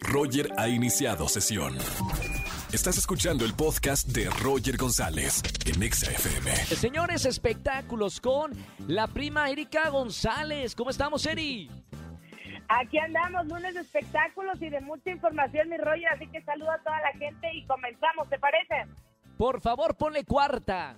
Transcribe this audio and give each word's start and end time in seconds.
Roger 0.00 0.48
ha 0.58 0.68
iniciado 0.68 1.28
sesión. 1.28 1.76
Estás 2.72 2.96
escuchando 2.98 3.44
el 3.44 3.54
podcast 3.54 4.08
de 4.08 4.30
Roger 4.42 4.76
González 4.76 5.42
en 5.66 5.82
Exa 5.82 6.10
FM. 6.10 6.50
Señores, 6.74 7.26
espectáculos 7.26 8.20
con 8.20 8.52
la 8.88 9.06
prima 9.06 9.50
Erika 9.50 9.90
González. 9.90 10.74
¿Cómo 10.74 10.90
estamos, 10.90 11.26
Eri? 11.26 11.70
Aquí 12.68 12.98
andamos, 12.98 13.46
lunes 13.48 13.74
de 13.74 13.80
espectáculos 13.80 14.60
y 14.62 14.70
de 14.70 14.80
mucha 14.80 15.10
información, 15.10 15.68
mi 15.68 15.76
Roger, 15.76 16.08
así 16.08 16.26
que 16.28 16.40
saludo 16.42 16.70
a 16.70 16.78
toda 16.78 16.98
la 17.00 17.12
gente 17.18 17.52
y 17.52 17.66
comenzamos, 17.66 18.28
¿te 18.30 18.38
parece? 18.38 18.86
Por 19.36 19.60
favor, 19.60 19.94
ponle 19.94 20.24
cuarta. 20.24 20.96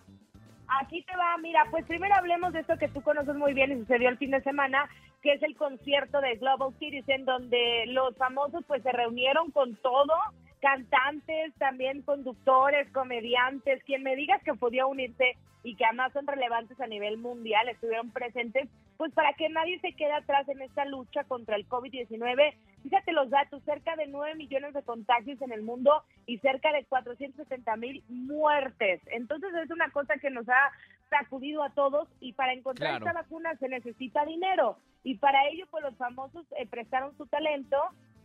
Aquí 0.81 1.03
te 1.03 1.17
va, 1.17 1.37
mira, 1.39 1.65
pues 1.71 1.85
primero 1.87 2.15
hablemos 2.15 2.53
de 2.53 2.61
esto 2.61 2.79
que 2.79 2.89
tú 2.89 3.03
conoces 3.03 3.35
muy 3.35 3.53
bien 3.53 3.73
y 3.73 3.81
sucedió 3.81 4.09
el 4.09 4.19
fin 4.19 4.31
de 4.31 4.43
semana, 4.43 4.89
que 5.25 5.33
es 5.33 5.43
el 5.43 5.57
concierto 5.57 6.21
de 6.21 6.37
Global 6.37 6.75
Cities, 6.79 7.09
en 7.09 7.25
donde 7.25 7.87
los 7.87 8.15
famosos 8.19 8.63
pues 8.67 8.83
se 8.83 8.93
reunieron 8.93 9.51
con 9.53 9.75
todo, 9.77 10.13
cantantes, 10.61 11.55
también 11.57 12.03
conductores, 12.03 12.91
comediantes, 12.93 13.83
quien 13.85 14.03
me 14.03 14.17
digas 14.17 14.43
que 14.45 14.53
podía 14.53 14.85
unirse 14.85 15.39
y 15.63 15.77
que 15.77 15.87
además 15.87 16.13
son 16.13 16.27
relevantes 16.27 16.79
a 16.79 16.87
nivel 16.87 17.17
mundial, 17.17 17.67
estuvieron 17.71 18.11
presentes, 18.11 18.69
pues 18.99 19.13
para 19.15 19.33
que 19.33 19.49
nadie 19.49 19.81
se 19.81 19.95
quede 19.95 20.13
atrás 20.13 20.47
en 20.51 20.61
esta 20.61 20.85
lucha 20.85 21.25
contra 21.25 21.57
el 21.57 21.67
COVID-19. 21.67 22.55
Fíjate 22.83 23.13
los 23.13 23.31
datos, 23.31 23.63
cerca 23.65 23.97
de 23.97 24.07
9 24.07 24.35
millones 24.35 24.75
de 24.75 24.83
contagios 24.83 25.41
en 25.41 25.53
el 25.53 25.63
mundo 25.63 26.03
y 26.27 26.37
cerca 26.39 26.71
de 26.71 26.85
470 26.85 27.77
mil 27.77 28.05
muertes. 28.09 29.01
Entonces 29.07 29.55
es 29.55 29.71
una 29.71 29.91
cosa 29.91 30.17
que 30.19 30.29
nos 30.29 30.47
ha 30.51 30.71
sacudido 31.19 31.63
a 31.63 31.71
todos 31.71 32.09
y 32.21 32.33
para 32.33 32.53
encontrar 32.53 32.99
esta 32.99 33.13
vacuna 33.13 33.57
se 33.59 33.69
necesita 33.69 34.25
dinero 34.25 34.79
y 35.05 35.17
para 35.19 35.49
ello 35.49 35.67
pues 35.71 35.85
los 35.85 35.97
famosos 35.97 36.45
eh, 36.59 36.67
prestaron 36.67 37.17
su 37.17 37.27
talento 37.27 37.77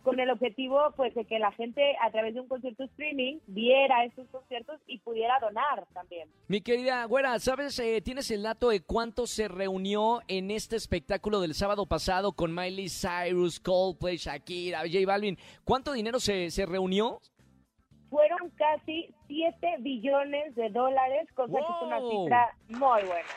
con 0.03 0.20
el 0.20 0.30
objetivo 0.30 0.80
pues 0.95 1.13
de 1.13 1.25
que 1.25 1.39
la 1.39 1.52
gente 1.52 1.95
a 2.02 2.09
través 2.09 2.33
de 2.33 2.39
un 2.39 2.47
concierto 2.47 2.83
streaming 2.85 3.39
viera 3.47 4.05
estos 4.05 4.27
conciertos 4.30 4.80
y 4.88 4.97
pudiera 4.99 5.38
donar 5.39 5.86
también. 5.94 6.30
Mi 6.47 6.61
querida 6.61 7.03
Güera, 7.05 7.38
¿sabes? 7.39 7.77
Eh, 7.80 8.02
¿Tienes 8.02 8.31
el 8.31 8.44
dato 8.44 8.69
de 8.69 8.81
cuánto 8.81 9.27
se 9.27 9.47
reunió 9.47 10.21
en 10.27 10.52
este 10.52 10.77
espectáculo 10.77 11.42
del 11.42 11.53
sábado 11.53 11.86
pasado 11.86 12.31
con 12.31 12.55
Miley 12.55 12.88
Cyrus, 12.89 13.59
Coldplay, 13.59 14.17
Shakira, 14.17 14.80
J 14.80 15.05
Balvin? 15.05 15.38
¿Cuánto 15.64 15.92
dinero 15.92 16.19
se, 16.19 16.49
se 16.49 16.66
reunió? 16.66 17.19
Fueron 18.09 18.49
casi 18.52 19.14
7 19.30 19.75
billones 19.80 20.55
de 20.55 20.69
dólares, 20.72 21.30
cosa 21.35 21.53
que 21.53 21.59
es 21.59 21.81
una 21.83 21.99
cifra 21.99 22.55
muy 22.67 23.03
buena. 23.03 23.30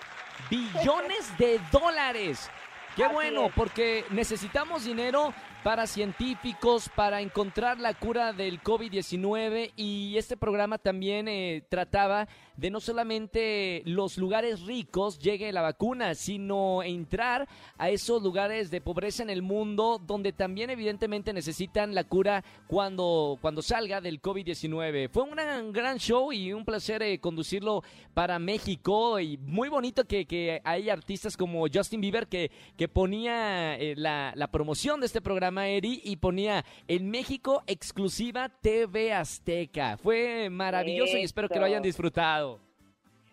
Billones 0.50 1.38
de 1.38 1.60
dólares. 1.70 2.50
Qué 2.96 3.06
bueno, 3.08 3.50
porque 3.56 4.04
necesitamos 4.10 4.84
dinero 4.84 5.32
para 5.62 5.86
científicos, 5.86 6.90
para 6.94 7.20
encontrar 7.20 7.78
la 7.78 7.94
cura 7.94 8.32
del 8.32 8.60
COVID-19 8.60 9.72
y 9.76 10.16
este 10.16 10.36
programa 10.36 10.78
también 10.78 11.28
eh, 11.28 11.62
trataba 11.68 12.26
de 12.56 12.70
no 12.70 12.80
solamente 12.80 13.82
los 13.86 14.18
lugares 14.18 14.62
ricos 14.62 15.18
llegue 15.20 15.52
la 15.52 15.62
vacuna, 15.62 16.14
sino 16.14 16.82
entrar 16.82 17.48
a 17.78 17.90
esos 17.90 18.22
lugares 18.22 18.70
de 18.70 18.80
pobreza 18.80 19.22
en 19.22 19.30
el 19.30 19.42
mundo 19.42 20.00
donde 20.04 20.32
también 20.32 20.68
evidentemente 20.70 21.32
necesitan 21.32 21.94
la 21.94 22.04
cura 22.04 22.44
cuando, 22.66 23.38
cuando 23.40 23.62
salga 23.62 24.00
del 24.00 24.20
COVID-19. 24.20 25.10
Fue 25.10 25.22
un 25.22 25.72
gran, 25.72 25.98
show 25.98 26.32
y 26.32 26.52
un 26.52 26.64
placer 26.64 27.02
eh, 27.02 27.20
conducirlo 27.20 27.82
para 28.14 28.38
México 28.38 29.20
y 29.20 29.38
muy 29.38 29.68
bonito 29.68 30.04
que, 30.04 30.27
que 30.27 30.60
hay 30.64 30.90
artistas 30.90 31.36
como 31.36 31.66
Justin 31.72 32.00
Bieber 32.00 32.27
que, 32.27 32.50
que 32.77 32.81
ponía 32.88 33.77
eh, 33.77 33.94
la, 33.97 34.33
la 34.34 34.48
promoción 34.48 35.00
de 35.00 35.06
este 35.06 35.20
programa 35.20 35.69
Eri, 35.69 36.00
y 36.05 36.16
ponía 36.16 36.64
en 36.89 37.11
México 37.11 37.62
exclusiva 37.66 38.48
TV 38.48 39.12
Azteca. 39.12 39.97
Fue 39.97 40.48
maravilloso 40.50 41.16
y 41.16 41.22
espero 41.22 41.48
que 41.48 41.58
lo 41.58 41.66
hayan 41.66 41.83
disfrutado. 41.83 42.61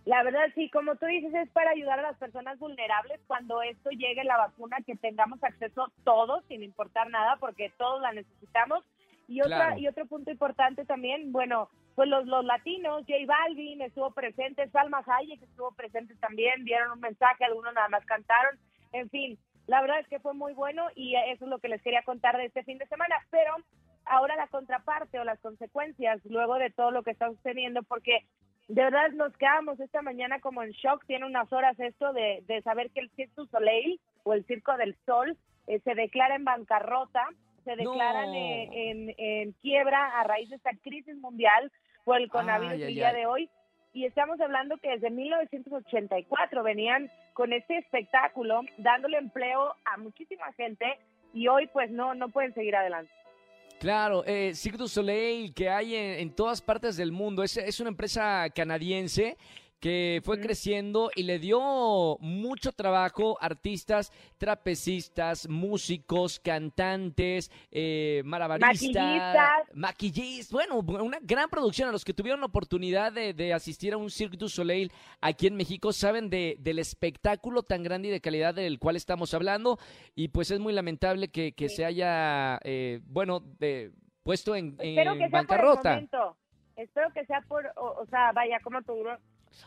La 0.06 0.24
verdad, 0.24 0.48
sí, 0.56 0.70
como 0.72 0.96
tú 0.96 1.06
dices, 1.06 1.34
es 1.36 1.50
para 1.50 1.70
ayudar 1.72 2.00
a 2.00 2.04
las 2.04 2.18
personas 2.18 2.58
vulnerables 2.58 3.20
cuando 3.28 3.62
esto 3.62 3.92
llegue 3.92 4.24
la 4.24 4.38
vacuna, 4.38 4.78
que 4.86 4.96
tengamos 4.96 5.44
acceso 5.44 5.92
todos, 6.04 6.44
sin 6.48 6.64
importar 6.64 7.10
nada, 7.10 7.36
porque 7.40 7.72
todos 7.78 8.02
la 8.02 8.12
necesitamos. 8.12 8.84
Y, 9.28 9.42
otra, 9.42 9.78
y 9.78 9.88
otro 9.88 10.08
punto 10.08 10.32
importante 10.32 10.86
también, 10.86 11.32
bueno, 11.32 11.70
pues 11.94 12.10
los, 12.10 12.26
los 12.26 12.44
latinos, 12.44 13.04
J 13.08 13.14
Balvin 13.28 13.82
estuvo 13.82 14.10
presente, 14.10 14.68
Salma 14.70 15.04
Hayek 15.06 15.44
estuvo 15.44 15.72
presente 15.74 16.16
también, 16.16 16.66
dieron 16.66 16.94
un 16.94 17.00
mensaje, 17.00 17.46
algunos 17.46 17.74
nada 17.76 17.90
más 17.90 18.04
cantaron, 18.06 18.58
en 18.94 19.10
fin, 19.12 19.38
la 19.70 19.82
verdad 19.82 20.00
es 20.00 20.08
que 20.08 20.20
fue 20.20 20.34
muy 20.34 20.54
bueno 20.54 20.88
y 20.96 21.16
eso 21.16 21.46
es 21.46 21.50
lo 21.50 21.60
que 21.60 21.70
les 21.70 21.82
quería 21.84 22.02
contar 22.02 22.36
de 22.36 22.46
este 22.46 22.64
fin 22.64 22.80
de 22.80 22.88
semana, 22.88 23.16
pero 23.30 23.56
ahora 24.06 24.36
la 24.36 24.48
contraparte 24.48 25.20
o 25.20 25.24
las 25.24 25.40
consecuencias 25.42 26.20
luego 26.26 26.56
de 26.56 26.72
todo 26.72 26.90
lo 26.90 27.04
que 27.04 27.12
está 27.12 27.30
sucediendo, 27.30 27.84
porque 27.84 28.26
de 28.68 28.82
verdad 28.82 29.12
nos 29.12 29.32
quedamos 29.38 29.80
esta 29.80 30.02
mañana 30.02 30.40
como 30.40 30.64
en 30.64 30.72
shock, 30.72 31.06
tiene 31.06 31.28
unas 31.28 31.54
horas 31.54 31.80
esto 31.80 32.14
de, 32.14 32.44
saber 32.64 32.90
que 32.90 33.02
el 33.02 33.12
Cirque 33.12 33.34
du 33.36 33.46
Soleil 33.46 34.00
o 34.24 34.34
el 34.34 34.44
Circo 34.46 34.76
del 34.76 34.98
Sol 35.06 35.38
eh, 35.68 35.80
se 35.82 35.94
declara 35.94 36.36
en 36.36 36.46
bancarrota, 36.46 37.28
se 37.64 37.76
declaran 37.76 38.34
en, 38.34 39.14
en, 39.20 39.52
quiebra 39.62 40.20
a 40.20 40.24
raíz 40.24 40.50
de 40.50 40.56
esta 40.56 40.72
crisis 40.82 41.16
mundial 41.18 41.72
por 42.06 42.18
el 42.18 42.28
coronavirus 42.28 42.82
el 42.82 42.96
día 42.96 43.14
de 43.14 43.28
hoy 43.28 43.52
y 43.94 44.06
estamos 44.06 44.40
hablando 44.40 44.78
que 44.78 44.90
desde 44.90 45.10
1984 45.10 46.64
venían 46.64 47.12
con 47.34 47.54
este 47.54 47.78
espectáculo 47.78 48.62
dándole 48.78 49.18
empleo 49.18 49.74
a 49.86 49.98
muchísima 49.98 50.52
gente 50.54 50.86
y 51.34 51.48
hoy 51.48 51.68
pues 51.74 51.90
no 51.92 52.14
no 52.16 52.30
pueden 52.30 52.54
seguir 52.54 52.76
adelante. 52.76 53.12
Claro, 53.80 54.26
eh, 54.26 54.54
Cirque 54.56 54.78
du 54.78 54.88
Soleil 54.88 55.54
que 55.54 55.70
hay 55.70 55.96
en, 55.96 56.36
todas 56.36 56.62
partes 56.62 56.98
del 56.98 57.12
mundo 57.12 57.44
es, 57.44 57.56
es 57.56 57.80
una 57.80 57.90
empresa 57.90 58.50
canadiense 58.54 59.38
que 59.80 60.22
fue 60.24 60.40
creciendo 60.40 61.10
y 61.16 61.24
le 61.24 61.40
dio 61.40 62.18
mucho 62.20 62.72
trabajo 62.72 63.38
artistas, 63.42 64.12
trapecistas, 64.38 65.48
músicos, 65.48 66.40
cantantes, 66.40 67.52
eh, 67.72 68.22
malabaristas, 68.26 69.36
maquillistas. 69.74 70.52
Bueno, 70.52 70.80
una 70.80 71.20
gran 71.22 71.50
producción. 71.50 71.90
A 71.90 71.92
los 71.92 72.04
que 72.04 72.14
tuvieron 72.14 72.42
la 72.42 72.48
oportunidad 72.48 73.14
de, 73.14 73.54
asistir 73.54 73.94
a 73.94 73.98
un 73.98 74.10
Cirque 74.10 74.38
du 74.38 74.50
Soleil 74.50 74.92
aquí 75.22 75.48
en 75.48 75.56
México 75.56 75.94
saben 75.94 76.30
de, 76.30 76.58
del 76.60 76.80
espectáculo 76.80 77.64
tan 77.64 77.84
grande 77.84 78.10
y 78.10 78.12
de 78.12 78.22
calidad 78.22 78.54
del 78.54 78.80
cual 78.80 78.96
estamos 78.96 79.34
hablando. 79.34 79.80
Y 80.16 80.28
pues 80.30 80.52
es 80.52 80.60
muy 80.60 80.74
lamentable 80.74 81.30
que, 81.30 81.70
se 81.70 81.86
haya, 81.86 82.60
eh, 82.64 83.00
bueno, 83.06 83.44
puesto 84.24 84.56
en, 84.56 84.78
bancarrota. 85.32 86.02
Espero 86.76 87.12
que 87.14 87.26
sea 87.26 87.42
por, 87.42 87.70
o, 87.76 88.06
sea, 88.10 88.32
vaya, 88.32 88.60
como 88.62 88.82
tú 88.84 89.04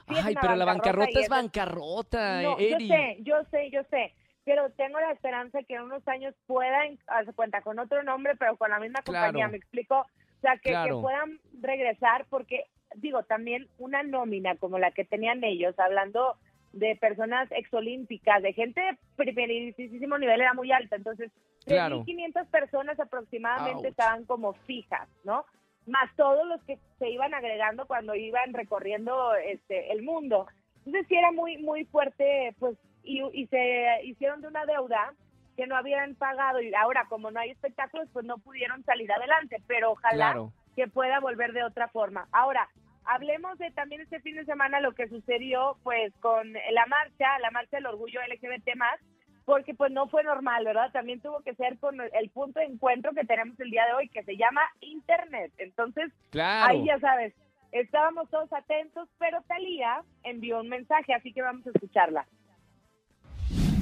Ay, 0.06 0.34
pero 0.40 0.56
la 0.56 0.64
bancarrota 0.64 1.20
es 1.20 1.28
bancarrota, 1.28 2.42
no, 2.42 2.58
Yo 2.58 2.78
sé, 2.78 3.18
yo 3.20 3.36
sé, 3.50 3.70
yo 3.70 3.82
sé. 3.90 4.14
Pero 4.44 4.70
tengo 4.70 4.98
la 4.98 5.12
esperanza 5.12 5.62
que 5.62 5.74
en 5.74 5.82
unos 5.82 6.06
años 6.08 6.34
puedan, 6.46 6.98
hacer 7.06 7.34
cuenta, 7.34 7.62
con 7.62 7.78
otro 7.78 8.02
nombre, 8.02 8.34
pero 8.36 8.56
con 8.56 8.70
la 8.70 8.80
misma 8.80 9.02
compañía, 9.02 9.48
¿me 9.48 9.58
explico? 9.58 10.00
O 10.00 10.40
sea, 10.40 10.56
que, 10.56 10.72
puedan 11.00 11.38
regresar, 11.60 12.26
porque, 12.28 12.64
digo, 12.96 13.22
también 13.22 13.68
una 13.78 14.02
nómina 14.02 14.56
como 14.56 14.80
la 14.80 14.90
que 14.90 15.04
tenían 15.04 15.44
ellos, 15.44 15.78
hablando 15.78 16.36
de 16.72 16.96
personas 16.96 17.50
exolímpicas, 17.52 18.42
de 18.42 18.52
gente 18.52 18.80
de 18.80 18.98
primerísimo 19.16 20.18
nivel, 20.18 20.40
era 20.40 20.54
muy 20.54 20.72
alta. 20.72 20.96
Entonces, 20.96 21.30
claro. 21.64 22.02
3.500 22.04 22.46
personas 22.48 22.98
aproximadamente 22.98 23.88
estaban 23.88 24.24
como 24.24 24.54
fijas, 24.54 25.08
¿no? 25.22 25.44
Más 25.86 26.14
todos 26.16 26.46
los 26.46 26.62
que 26.62 26.78
se 26.98 27.10
iban 27.10 27.34
agregando 27.34 27.86
cuando 27.86 28.14
iban 28.14 28.52
recorriendo 28.52 29.34
este 29.34 29.92
el 29.92 30.02
mundo. 30.02 30.46
Entonces 30.78 31.06
sí 31.08 31.16
era 31.16 31.32
muy 31.32 31.58
muy 31.58 31.84
fuerte, 31.86 32.54
pues 32.58 32.76
y, 33.02 33.22
y 33.32 33.46
se 33.48 34.04
hicieron 34.04 34.40
de 34.40 34.48
una 34.48 34.64
deuda 34.64 35.12
que 35.56 35.66
no 35.66 35.76
habían 35.76 36.14
pagado 36.14 36.60
y 36.60 36.72
ahora 36.74 37.06
como 37.08 37.30
no 37.30 37.40
hay 37.40 37.50
espectáculos 37.50 38.08
pues 38.12 38.24
no 38.24 38.38
pudieron 38.38 38.82
salir 38.84 39.10
adelante, 39.12 39.62
pero 39.66 39.92
ojalá 39.92 40.36
que 40.74 40.88
pueda 40.88 41.20
volver 41.20 41.52
de 41.52 41.64
otra 41.64 41.88
forma. 41.88 42.26
Ahora, 42.32 42.68
hablemos 43.04 43.58
de 43.58 43.70
también 43.72 44.00
este 44.00 44.20
fin 44.20 44.36
de 44.36 44.44
semana 44.44 44.80
lo 44.80 44.92
que 44.92 45.08
sucedió 45.08 45.76
pues 45.82 46.12
con 46.20 46.52
la 46.52 46.86
marcha, 46.86 47.38
la 47.40 47.50
marcha 47.50 47.76
del 47.76 47.86
orgullo 47.86 48.20
LGBT 48.22 48.76
más, 48.76 48.98
porque 49.44 49.74
pues 49.74 49.92
no 49.92 50.08
fue 50.08 50.22
normal, 50.22 50.64
¿verdad? 50.64 50.90
También 50.92 51.20
tuvo 51.20 51.40
que 51.40 51.54
ser 51.54 51.78
con 51.78 52.00
el 52.00 52.30
punto 52.30 52.60
de 52.60 52.66
encuentro 52.66 53.12
que 53.12 53.24
tenemos 53.24 53.58
el 53.60 53.70
día 53.70 53.86
de 53.86 53.94
hoy, 53.94 54.08
que 54.08 54.22
se 54.24 54.36
llama 54.36 54.60
Internet. 54.80 55.52
Entonces, 55.58 56.12
ahí 56.34 56.84
ya 56.84 56.98
sabes, 57.00 57.34
estábamos 57.72 58.28
todos 58.30 58.52
atentos, 58.52 59.08
pero 59.18 59.42
Talía 59.42 60.02
envió 60.22 60.60
un 60.60 60.68
mensaje, 60.68 61.14
así 61.14 61.32
que 61.32 61.42
vamos 61.42 61.66
a 61.66 61.70
escucharla. 61.70 62.26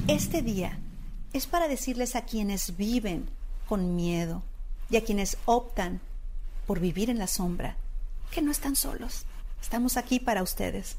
Este 0.09 0.43
día 0.43 0.79
es 1.33 1.47
para 1.47 1.69
decirles 1.69 2.17
a 2.17 2.25
quienes 2.25 2.77
viven 2.77 3.29
con 3.69 3.95
miedo 3.95 4.43
y 4.89 4.97
a 4.97 5.05
quienes 5.05 5.39
optan 5.45 6.01
por 6.67 6.81
vivir 6.81 7.11
en 7.11 7.19
la 7.19 7.27
sombra 7.27 7.77
que 8.33 8.43
no 8.43 8.51
están 8.51 8.77
solos. 8.77 9.27
Estamos 9.61 9.97
aquí 9.97 10.19
para 10.19 10.43
ustedes 10.43 10.99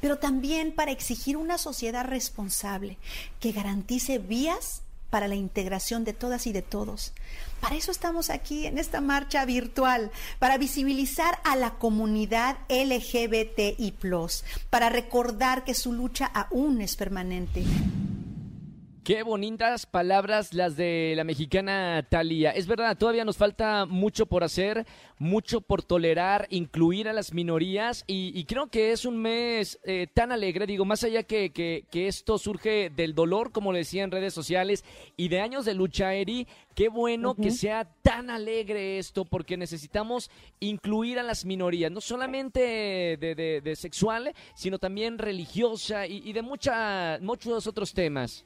pero 0.00 0.18
también 0.18 0.72
para 0.72 0.92
exigir 0.92 1.36
una 1.36 1.58
sociedad 1.58 2.04
responsable 2.04 2.98
que 3.40 3.52
garantice 3.52 4.18
vías 4.18 4.82
para 5.10 5.28
la 5.28 5.34
integración 5.34 6.04
de 6.04 6.12
todas 6.12 6.46
y 6.46 6.52
de 6.52 6.62
todos. 6.62 7.12
Para 7.60 7.76
eso 7.76 7.90
estamos 7.90 8.30
aquí 8.30 8.66
en 8.66 8.78
esta 8.78 9.00
marcha 9.00 9.44
virtual, 9.44 10.10
para 10.38 10.56
visibilizar 10.56 11.40
a 11.44 11.56
la 11.56 11.74
comunidad 11.74 12.56
LGBTI, 12.68 13.94
para 14.70 14.88
recordar 14.88 15.64
que 15.64 15.74
su 15.74 15.92
lucha 15.92 16.26
aún 16.26 16.80
es 16.80 16.96
permanente. 16.96 17.64
Qué 19.10 19.24
bonitas 19.24 19.86
palabras 19.86 20.54
las 20.54 20.76
de 20.76 21.14
la 21.16 21.24
mexicana 21.24 22.06
Talía. 22.08 22.52
Es 22.52 22.68
verdad, 22.68 22.96
todavía 22.96 23.24
nos 23.24 23.36
falta 23.36 23.84
mucho 23.84 24.26
por 24.26 24.44
hacer, 24.44 24.86
mucho 25.18 25.62
por 25.62 25.82
tolerar, 25.82 26.46
incluir 26.48 27.08
a 27.08 27.12
las 27.12 27.34
minorías 27.34 28.04
y, 28.06 28.44
creo 28.44 28.68
que 28.68 28.92
es 28.92 29.04
un 29.04 29.18
mes 29.18 29.80
eh, 29.82 30.06
tan 30.14 30.30
alegre, 30.30 30.64
digo, 30.64 30.84
más 30.84 31.02
allá 31.02 31.24
que, 31.24 31.50
que, 31.50 32.06
esto 32.06 32.38
surge 32.38 32.88
del 32.88 33.16
dolor, 33.16 33.50
como 33.50 33.72
le 33.72 33.80
decía 33.80 34.04
en 34.04 34.12
redes 34.12 34.32
sociales, 34.32 34.84
y 35.16 35.26
de 35.26 35.40
años 35.40 35.64
de 35.64 35.74
lucha, 35.74 36.14
Eri, 36.14 36.46
qué 36.76 36.88
bueno 36.88 37.34
que 37.34 37.50
sea 37.50 37.92
tan 38.02 38.30
alegre 38.30 39.00
esto 39.00 39.24
porque 39.24 39.56
necesitamos 39.56 40.30
incluir 40.60 41.18
a 41.18 41.24
las 41.24 41.44
minorías, 41.44 41.90
no 41.90 42.00
solamente 42.00 42.60
de, 43.18 43.74
sexual, 43.74 44.32
sino 44.54 44.78
también 44.78 45.18
religiosa 45.18 46.06
y, 46.06 46.22
y 46.24 46.32
de 46.32 46.42
mucha, 46.42 47.18
muchos 47.20 47.66
otros 47.66 47.92
temas. 47.92 48.44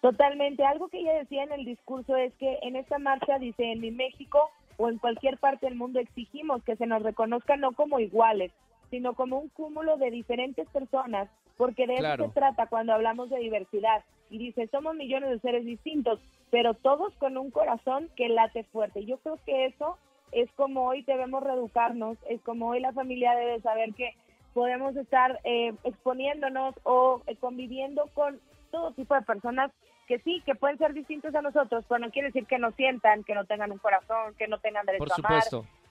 Totalmente. 0.00 0.64
Algo 0.64 0.88
que 0.88 0.98
ella 0.98 1.14
decía 1.14 1.44
en 1.44 1.52
el 1.52 1.64
discurso 1.64 2.16
es 2.16 2.32
que 2.34 2.58
en 2.62 2.76
esta 2.76 2.98
marcha, 2.98 3.38
dice, 3.38 3.72
en 3.72 3.96
México 3.96 4.50
o 4.76 4.88
en 4.88 4.98
cualquier 4.98 5.36
parte 5.38 5.66
del 5.66 5.74
mundo 5.74 6.00
exigimos 6.00 6.62
que 6.64 6.76
se 6.76 6.86
nos 6.86 7.02
reconozca 7.02 7.56
no 7.56 7.72
como 7.72 8.00
iguales, 8.00 8.50
sino 8.90 9.14
como 9.14 9.38
un 9.38 9.48
cúmulo 9.50 9.98
de 9.98 10.10
diferentes 10.10 10.66
personas, 10.68 11.28
porque 11.56 11.86
de 11.86 11.96
eso 11.96 12.16
se 12.16 12.28
trata 12.30 12.66
cuando 12.66 12.94
hablamos 12.94 13.28
de 13.28 13.38
diversidad. 13.38 14.02
Y 14.30 14.38
dice, 14.38 14.68
somos 14.68 14.94
millones 14.94 15.30
de 15.30 15.40
seres 15.40 15.64
distintos, 15.66 16.18
pero 16.50 16.74
todos 16.74 17.12
con 17.16 17.36
un 17.36 17.50
corazón 17.50 18.08
que 18.16 18.28
late 18.28 18.64
fuerte. 18.64 19.04
Yo 19.04 19.18
creo 19.18 19.38
que 19.44 19.66
eso 19.66 19.98
es 20.32 20.50
como 20.52 20.86
hoy 20.86 21.02
debemos 21.02 21.42
reeducarnos, 21.42 22.16
es 22.28 22.40
como 22.42 22.68
hoy 22.68 22.80
la 22.80 22.92
familia 22.92 23.34
debe 23.34 23.60
saber 23.60 23.92
que 23.94 24.14
podemos 24.54 24.96
estar 24.96 25.40
eh, 25.44 25.74
exponiéndonos 25.84 26.74
o 26.84 27.22
eh, 27.26 27.36
conviviendo 27.36 28.06
con 28.14 28.40
todo 28.70 28.92
tipo 28.92 29.14
de 29.14 29.22
personas 29.22 29.70
que 30.10 30.18
sí, 30.18 30.42
que 30.44 30.56
pueden 30.56 30.76
ser 30.76 30.92
distintos 30.92 31.32
a 31.36 31.40
nosotros, 31.40 31.84
pero 31.88 32.00
no 32.00 32.10
quiere 32.10 32.30
decir 32.30 32.44
que 32.44 32.58
no 32.58 32.72
sientan, 32.72 33.22
que 33.22 33.32
no 33.32 33.44
tengan 33.44 33.70
un 33.70 33.78
corazón, 33.78 34.34
que 34.36 34.48
no 34.48 34.58
tengan 34.58 34.84
derecho 34.84 35.04
a 35.08 35.28
amar. 35.28 35.42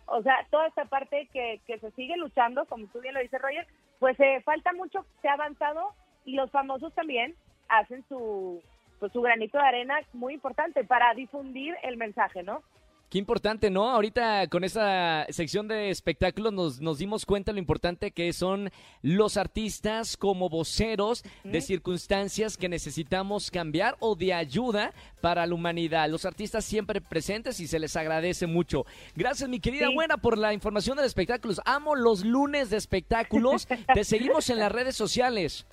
O 0.07 0.21
sea, 0.21 0.45
toda 0.51 0.67
esta 0.67 0.83
parte 0.83 1.29
que, 1.31 1.61
que 1.65 1.79
se 1.79 1.89
sigue 1.91 2.17
luchando, 2.17 2.65
como 2.65 2.87
tú 2.87 2.99
bien 2.99 3.13
lo 3.13 3.21
dices, 3.21 3.41
Roger, 3.41 3.65
pues 3.97 4.19
eh, 4.19 4.41
falta 4.43 4.73
mucho, 4.73 5.05
se 5.21 5.29
ha 5.29 5.35
avanzado 5.35 5.93
y 6.25 6.33
los 6.35 6.51
famosos 6.51 6.93
también 6.95 7.33
hacen 7.69 8.03
su, 8.09 8.61
pues, 8.99 9.13
su 9.13 9.21
granito 9.21 9.57
de 9.57 9.63
arena 9.63 10.01
muy 10.11 10.33
importante 10.33 10.83
para 10.83 11.13
difundir 11.13 11.77
el 11.83 11.95
mensaje, 11.95 12.43
¿no? 12.43 12.61
Qué 13.09 13.17
importante, 13.17 13.71
¿no? 13.71 13.89
Ahorita 13.89 14.47
con 14.49 14.63
esa 14.63 15.25
sección 15.29 15.67
de 15.67 15.89
espectáculos 15.89 16.53
nos, 16.53 16.79
nos 16.79 16.99
dimos 16.99 17.25
cuenta 17.25 17.51
lo 17.51 17.57
importante 17.57 18.11
que 18.11 18.31
son 18.33 18.69
los 19.01 19.35
artistas 19.35 20.15
como 20.15 20.47
voceros 20.47 21.23
de 21.43 21.59
circunstancias 21.61 22.55
que 22.55 22.69
necesitamos 22.69 23.49
cambiar 23.49 23.97
o 23.99 24.15
de 24.15 24.35
ayuda 24.35 24.93
para 25.21 25.47
la 25.47 25.55
humanidad. 25.55 26.07
Los 26.07 26.25
artistas 26.25 26.65
siempre 26.65 27.01
presentes 27.01 27.59
y 27.59 27.65
se 27.65 27.79
les 27.79 27.95
agradece 27.95 28.45
mucho. 28.45 28.85
Gracias, 29.15 29.49
mi 29.49 29.59
querida 29.59 29.89
buena, 29.89 30.17
por 30.17 30.37
la 30.37 30.53
información 30.53 30.97
de 30.97 31.05
espectáculos. 31.07 31.59
Amo 31.65 31.95
los 31.95 32.23
lunes 32.23 32.69
de 32.69 32.77
espectáculos. 32.77 33.67
Te 33.95 34.03
seguimos 34.03 34.51
en 34.51 34.59
las 34.59 34.71
redes 34.71 34.95
sociales. 34.95 35.65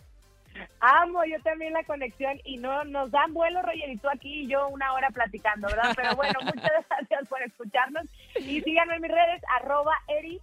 Amo 0.80 1.24
yo 1.24 1.40
también 1.42 1.72
la 1.72 1.84
conexión 1.84 2.40
y 2.44 2.58
no 2.58 2.84
nos 2.84 3.10
dan 3.10 3.32
vuelo, 3.32 3.62
Roger, 3.62 3.90
y 3.90 3.96
tú 3.96 4.08
aquí 4.08 4.42
y 4.42 4.48
yo 4.48 4.68
una 4.68 4.92
hora 4.92 5.10
platicando, 5.10 5.68
¿verdad? 5.68 5.92
Pero 5.96 6.16
bueno, 6.16 6.38
muchas 6.44 6.70
gracias 6.88 7.28
por 7.28 7.42
escucharnos 7.42 8.04
y 8.36 8.60
síganme 8.60 8.96
en 8.96 9.02
mis 9.02 9.10
redes, 9.10 9.42
arroba 9.60 9.92
eriglzz. 10.08 10.42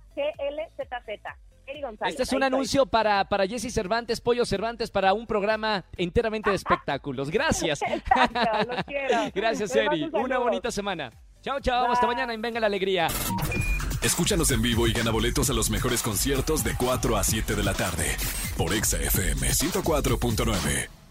Eri 1.65 1.81
González. 1.81 2.13
Este 2.13 2.23
es 2.23 2.33
un 2.33 2.43
anuncio 2.43 2.85
para, 2.85 3.23
para 3.29 3.47
Jesse 3.47 3.73
Cervantes, 3.73 4.19
Pollo 4.19 4.45
Cervantes, 4.45 4.91
para 4.91 5.13
un 5.13 5.25
programa 5.25 5.85
enteramente 5.95 6.49
de 6.49 6.57
espectáculos. 6.57 7.29
Gracias. 7.29 7.81
Exacto, 7.87 8.39
los 8.67 8.83
quiero. 8.83 9.31
Gracias, 9.35 9.75
Eri. 9.75 10.09
Una 10.11 10.39
bonita 10.39 10.71
semana. 10.71 11.11
Chao, 11.41 11.59
chao. 11.59 11.91
Hasta 11.91 12.05
mañana 12.05 12.33
en 12.33 12.41
Venga 12.41 12.59
la 12.59 12.67
Alegría. 12.67 13.07
Escúchanos 14.01 14.51
en 14.51 14.61
vivo 14.61 14.87
y 14.87 14.93
gana 14.93 15.11
boletos 15.11 15.49
a 15.49 15.53
los 15.53 15.69
mejores 15.69 16.03
conciertos 16.03 16.63
de 16.63 16.75
4 16.75 17.15
a 17.15 17.23
7 17.23 17.55
de 17.55 17.63
la 17.63 17.73
tarde 17.73 18.17
por 18.57 18.73
Exa 18.73 18.97
FM 18.97 19.49
104.9. 19.49 21.02